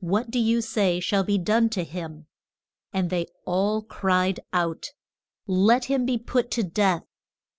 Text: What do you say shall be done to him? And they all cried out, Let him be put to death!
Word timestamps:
What 0.00 0.30
do 0.30 0.38
you 0.38 0.62
say 0.62 0.98
shall 0.98 1.24
be 1.24 1.36
done 1.36 1.68
to 1.68 1.84
him? 1.84 2.26
And 2.94 3.10
they 3.10 3.26
all 3.44 3.82
cried 3.82 4.40
out, 4.50 4.92
Let 5.46 5.84
him 5.90 6.06
be 6.06 6.16
put 6.16 6.50
to 6.52 6.62
death! 6.62 7.04